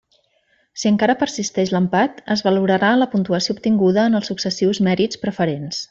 [0.83, 5.77] Si encara persisteix l'empat, es valorarà la puntuació obtinguda en els successius mèrits preferents.